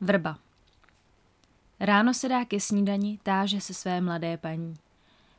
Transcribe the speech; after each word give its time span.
Vrba. 0.00 0.38
Ráno 1.80 2.14
se 2.14 2.28
dá 2.28 2.44
ke 2.44 2.60
snídani, 2.60 3.18
táže 3.22 3.60
se 3.60 3.74
své 3.74 4.00
mladé 4.00 4.36
paní. 4.36 4.74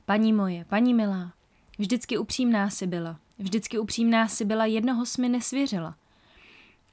Paní 0.06 0.34
moje, 0.34 0.66
paní 0.66 0.94
milá, 0.94 1.34
vždycky 1.80 2.18
upřímná 2.18 2.70
si 2.70 2.88
byla. 2.88 3.20
Vždycky 3.40 3.80
upřímná 3.80 4.28
si 4.28 4.46
byla, 4.46 4.66
jednoho 4.66 5.06
jsme 5.06 5.30
nesvěřila. 5.30 5.96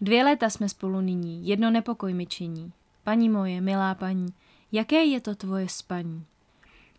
Dvě 0.00 0.24
léta 0.24 0.50
jsme 0.50 0.68
spolu 0.68 1.00
nyní, 1.00 1.48
jedno 1.48 1.70
nepokoj 1.70 2.14
mi 2.14 2.26
činí. 2.26 2.72
Paní 3.04 3.28
moje, 3.28 3.60
milá 3.60 3.94
paní, 3.94 4.28
jaké 4.72 5.04
je 5.04 5.20
to 5.20 5.34
tvoje 5.34 5.68
spaní? 5.68 6.24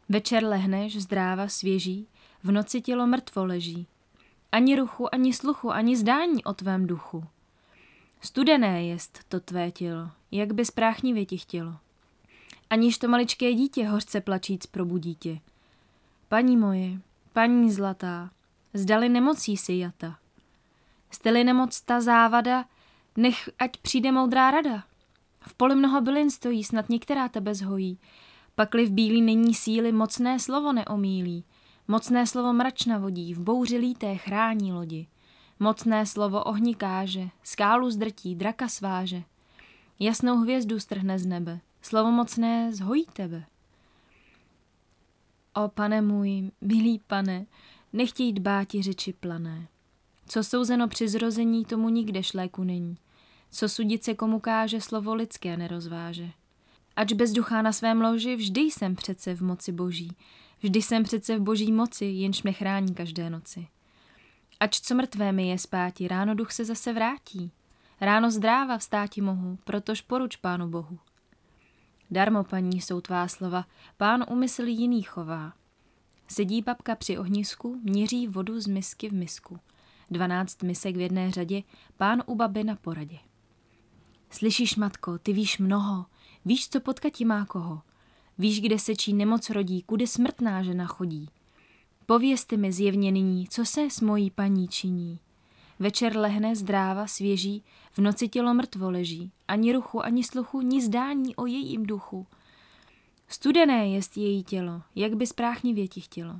Večer 0.10 0.44
lehneš, 0.44 1.02
zdráva, 1.02 1.48
svěží, 1.48 2.08
v 2.44 2.52
noci 2.52 2.82
tělo 2.82 3.08
mrtvo 3.08 3.46
leží. 3.46 3.88
Ani 4.52 4.76
ruchu, 4.76 5.14
ani 5.16 5.34
sluchu, 5.34 5.72
ani 5.72 5.98
zdání 5.98 6.44
o 6.44 6.54
tvém 6.54 6.88
duchu. 6.88 7.24
Studené 8.22 8.86
jest 8.86 9.20
to 9.30 9.40
tvé 9.40 9.72
tělo, 9.72 10.12
jak 10.32 10.54
by 10.54 10.66
spráchnivě 10.66 11.26
ti 11.26 11.38
chtělo. 11.38 11.76
Aniž 12.70 12.98
to 12.98 13.08
maličké 13.08 13.54
dítě 13.54 13.88
hořce 13.88 14.22
plačíc 14.22 14.66
probudí 14.66 15.16
tě. 15.16 15.40
Paní 16.30 16.58
moje, 16.58 17.00
paní 17.34 17.72
zlatá, 17.72 18.30
zdali 18.74 19.10
nemocí 19.10 19.58
si 19.58 19.74
jata. 19.74 20.18
Steli 21.12 21.44
nemoc 21.44 21.82
ta 21.82 22.02
závada, 22.02 22.66
nech 23.16 23.50
ať 23.60 23.78
přijde 23.78 24.12
moudrá 24.12 24.52
rada. 24.52 24.84
V 25.40 25.54
poli 25.54 25.76
mnoho 25.76 26.02
bylin 26.02 26.32
stojí, 26.32 26.64
snad 26.64 26.90
některá 26.90 27.30
tebe 27.30 27.56
zhojí. 27.56 27.98
Pakli 28.56 28.86
v 28.86 28.92
bílý 28.92 29.22
není 29.22 29.54
síly, 29.54 29.92
mocné 29.92 30.40
slovo 30.40 30.74
neomílí. 30.74 31.44
Mocné 31.88 32.28
slovo 32.28 32.54
mračna 32.54 32.98
vodí, 32.98 33.34
v 33.34 33.40
bouři 33.40 33.78
líté 33.78 34.16
chrání 34.18 34.74
lodi. 34.74 35.08
Mocné 35.60 36.06
slovo 36.06 36.44
ohni 36.44 36.76
káže, 36.76 37.30
skálu 37.44 37.92
zdrtí, 37.92 38.36
draka 38.36 38.68
sváže. 38.68 39.24
Jasnou 40.00 40.38
hvězdu 40.38 40.80
strhne 40.80 41.20
z 41.20 41.26
nebe, 41.26 41.60
slovo 41.82 42.12
mocné 42.12 42.74
zhojí 42.74 43.06
tebe. 43.14 43.46
O 45.54 45.68
pane 45.68 46.02
můj, 46.02 46.52
milý 46.62 47.00
pane, 47.08 47.46
nechtěj 47.94 48.34
dbáti 48.34 48.82
řeči 48.82 49.14
plané. 49.14 49.68
Co 50.28 50.44
souzeno 50.44 50.88
při 50.88 51.08
zrození, 51.08 51.66
tomu 51.66 51.90
nikde 51.90 52.24
šléku 52.24 52.64
není. 52.64 52.98
Co 53.52 53.70
sudit 53.70 54.04
se 54.04 54.14
komu 54.14 54.40
káže, 54.40 54.82
slovo 54.82 55.16
lidské 55.16 55.58
nerozváže. 55.58 56.30
Ač 56.96 57.14
bez 57.14 57.32
ducha 57.32 57.62
na 57.62 57.72
svém 57.72 58.02
loži, 58.02 58.36
vždy 58.36 58.62
jsem 58.62 58.96
přece 58.96 59.36
v 59.36 59.42
moci 59.42 59.72
boží. 59.72 60.18
Vždy 60.62 60.82
jsem 60.82 61.04
přece 61.04 61.38
v 61.38 61.42
boží 61.42 61.72
moci, 61.72 62.06
jenž 62.06 62.44
mě 62.44 62.54
chrání 62.54 62.94
každé 62.94 63.30
noci. 63.30 63.68
Ač 64.60 64.80
co 64.80 64.96
mrtvé 64.96 65.32
mi 65.32 65.50
je 65.50 65.58
spáti, 65.58 66.08
ráno 66.08 66.36
duch 66.36 66.52
se 66.52 66.66
zase 66.66 66.94
vrátí. 66.94 67.52
Ráno 68.02 68.32
zdráva 68.32 68.78
vstáti 68.78 69.22
mohu, 69.22 69.58
protož 69.64 70.02
poruč 70.02 70.36
pánu 70.36 70.68
bohu. 70.68 71.00
Darmo, 72.12 72.44
paní, 72.44 72.82
jsou 72.82 73.02
tvá 73.02 73.28
slova, 73.28 73.66
pán 73.98 74.26
umysl 74.30 74.64
jiný 74.64 75.02
chová. 75.02 75.54
Sedí 76.28 76.62
babka 76.62 76.96
při 76.96 77.18
ohnisku, 77.18 77.80
měří 77.84 78.28
vodu 78.28 78.62
z 78.62 78.68
misky 78.68 79.10
v 79.10 79.14
misku. 79.14 79.60
Dvanáct 80.12 80.64
misek 80.64 80.96
v 80.96 81.00
jedné 81.00 81.32
řadě, 81.32 81.64
pán 81.98 82.24
u 82.26 82.36
baby 82.36 82.64
na 82.64 82.76
poradě. 82.76 83.18
Slyšíš, 84.30 84.76
matko, 84.76 85.18
ty 85.18 85.34
víš 85.34 85.58
mnoho, 85.58 86.06
víš, 86.46 86.70
co 86.70 86.80
potkati 86.80 87.26
má 87.26 87.46
koho. 87.46 87.82
Víš, 88.38 88.62
kde 88.62 88.80
se 88.80 88.96
čí 88.96 89.14
nemoc 89.14 89.50
rodí, 89.50 89.82
kudy 89.82 90.08
smrtná 90.08 90.64
žena 90.64 90.86
chodí. 90.86 91.30
Povězte 92.10 92.58
mi 92.58 92.72
zjevně 92.72 93.12
nyní, 93.12 93.48
co 93.48 93.66
se 93.66 93.90
s 93.90 94.02
mojí 94.02 94.32
paní 94.32 94.68
činí. 94.68 95.20
Večer 95.80 96.18
lehne 96.18 96.56
zdráva, 96.56 97.08
svěží, 97.08 97.64
v 97.92 98.00
noci 98.00 98.28
tělo 98.28 98.54
mrtvo 98.54 98.92
leží, 98.92 99.32
ani 99.48 99.74
ruchu, 99.74 100.06
ani 100.06 100.24
sluchu, 100.24 100.62
ni 100.62 100.82
zdání 100.82 101.36
o 101.36 101.46
jejím 101.46 101.86
duchu. 101.86 102.28
Studené 103.28 103.90
jest 103.90 104.18
její 104.18 104.44
tělo, 104.44 104.82
jak 104.96 105.16
by 105.16 105.28
spráchnivě 105.28 105.88
ti 105.88 106.02
chtělo. 106.02 106.40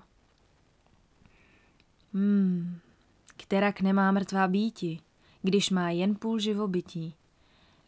Hmm, 2.14 2.80
kterak 3.38 3.82
nemá 3.82 4.12
mrtvá 4.12 4.48
býti, 4.48 5.00
když 5.42 5.70
má 5.70 5.90
jen 5.90 6.16
půl 6.16 6.40
živobytí. 6.40 7.14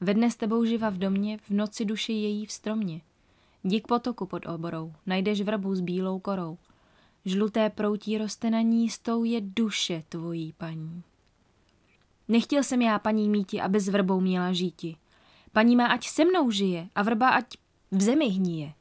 Ve 0.02 0.14
dne 0.14 0.32
s 0.32 0.36
tebou 0.36 0.66
živa 0.66 0.90
v 0.90 0.98
domě, 0.98 1.38
v 1.38 1.50
noci 1.50 1.86
duši 1.86 2.14
její 2.14 2.46
v 2.46 2.52
stromě. 2.52 3.02
Dík 3.64 3.88
potoku 3.88 4.26
pod 4.26 4.46
oborou, 4.46 4.94
najdeš 5.06 5.42
vrbu 5.42 5.76
s 5.76 5.82
bílou 5.82 6.20
korou. 6.20 6.58
Žluté 7.26 7.70
proutí 7.70 8.18
roste 8.18 8.50
na 8.50 8.62
ní, 8.62 8.90
stou 8.90 9.24
je 9.24 9.42
duše 9.42 10.04
tvojí, 10.10 10.54
paní. 10.54 11.04
Nechtěl 12.28 12.64
jsem 12.64 12.82
já, 12.82 13.00
paní 13.00 13.30
míti, 13.30 13.62
aby 13.62 13.80
s 13.80 13.90
vrbou 13.90 14.20
měla 14.20 14.54
žíti. 14.54 14.98
Paní 15.52 15.76
má 15.76 15.86
ať 15.86 16.08
se 16.08 16.26
mnou 16.26 16.52
žije 16.52 16.90
a 16.96 17.04
vrba 17.04 17.30
ať 17.30 17.46
v 17.92 18.02
zemi 18.02 18.30
hníje. 18.30 18.74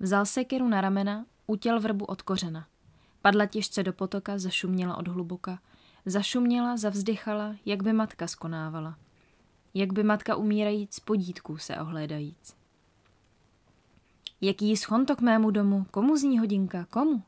Vzal 0.00 0.26
sekeru 0.26 0.68
na 0.68 0.80
ramena, 0.80 1.26
utěl 1.46 1.80
vrbu 1.80 2.04
od 2.04 2.22
kořena. 2.22 2.66
Padla 3.22 3.46
těžce 3.46 3.82
do 3.82 3.92
potoka, 3.92 4.38
zašuměla 4.38 4.96
od 4.96 5.08
hluboka. 5.08 5.58
Zašuměla, 6.06 6.76
zavzdychala, 6.76 7.56
jak 7.64 7.82
by 7.82 7.92
matka 7.92 8.26
skonávala. 8.26 8.98
Jak 9.74 9.92
by 9.92 10.02
matka 10.02 10.36
umírajíc 10.36 11.00
podítku 11.00 11.58
se 11.58 11.76
ohlédajíc. 11.76 12.56
Jaký 14.40 14.76
schon 14.76 15.06
k 15.06 15.20
mému 15.20 15.50
domu, 15.50 15.86
komu 15.90 16.16
zní 16.16 16.38
hodinka, 16.38 16.86
komu? 16.90 17.22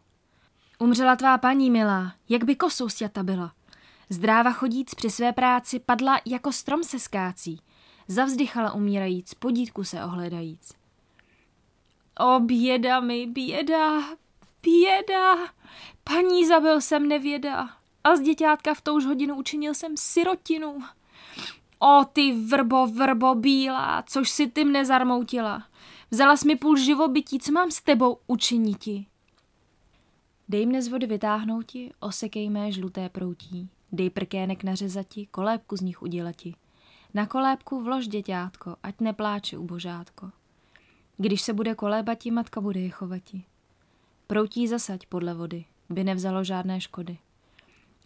Umřela 0.78 1.16
tvá 1.16 1.38
paní 1.38 1.70
milá, 1.70 2.12
jak 2.28 2.44
by 2.44 2.56
kosou 2.56 2.88
stěta 2.88 3.22
byla. 3.22 3.52
Zdráva 4.10 4.52
chodíc 4.52 4.94
při 4.94 5.10
své 5.10 5.32
práci 5.32 5.78
padla 5.78 6.20
jako 6.26 6.52
strom 6.52 6.84
se 6.84 6.98
skácí. 6.98 7.60
Zavzdychala 8.08 8.72
umírajíc, 8.72 9.34
podítku 9.34 9.84
se 9.84 10.04
ohledajíc. 10.04 10.72
O 12.20 12.40
běda 12.40 13.00
mi, 13.00 13.26
běda, 13.26 14.02
běda, 14.62 15.36
paní 16.04 16.46
zabil 16.46 16.80
jsem 16.80 17.08
nevěda 17.08 17.68
a 18.04 18.16
z 18.16 18.20
děťátka 18.20 18.74
v 18.74 18.80
touž 18.80 19.04
hodinu 19.04 19.34
učinil 19.34 19.74
jsem 19.74 19.96
sirotinu. 19.96 20.82
O 21.78 22.04
ty 22.12 22.32
vrbo, 22.32 22.86
vrbo 22.86 23.34
bílá, 23.34 24.02
což 24.02 24.30
si 24.30 24.46
ty 24.46 24.64
mne 24.64 24.84
zarmoutila. 24.84 25.62
Vzala 26.10 26.36
jsi 26.36 26.46
mi 26.46 26.56
půl 26.56 26.76
živobytí, 26.76 27.38
co 27.38 27.52
mám 27.52 27.70
s 27.70 27.82
tebou 27.82 28.18
učiniti? 28.26 29.06
Dej 30.48 30.66
mne 30.66 30.80
z 30.82 30.88
vody 30.88 31.06
vytáhnouti, 31.06 31.92
osekej 32.00 32.48
mé 32.48 32.72
žluté 32.72 33.08
proutí. 33.08 33.68
Dej 33.92 34.10
prkének 34.10 34.64
nařezati, 34.64 35.26
kolébku 35.26 35.76
z 35.76 35.80
nich 35.80 36.02
udělati. 36.02 36.54
Na 37.14 37.26
kolébku 37.26 37.82
vlož 37.82 38.08
děťátko, 38.08 38.76
ať 38.82 39.00
nepláče 39.00 39.58
ubožátko. 39.58 40.30
Když 41.16 41.42
se 41.42 41.52
bude 41.52 41.74
kolébati, 41.74 42.30
matka 42.30 42.60
bude 42.60 42.80
je 42.80 42.90
chovati. 42.90 43.44
Proutí 44.26 44.68
zasaď 44.68 45.06
podle 45.06 45.34
vody, 45.34 45.64
by 45.88 46.04
nevzalo 46.04 46.44
žádné 46.44 46.80
škody. 46.80 47.18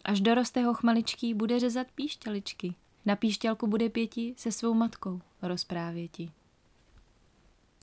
Až 0.03 0.21
doroste 0.21 0.63
ho 0.63 0.73
chmaličký, 0.73 1.33
bude 1.33 1.59
řezat 1.59 1.87
píšťaličky. 1.95 2.75
Na 3.05 3.15
píšťalku 3.15 3.67
bude 3.67 3.89
pěti 3.89 4.33
se 4.37 4.51
svou 4.51 4.73
matkou 4.73 5.21
rozprávěti. 5.41 6.31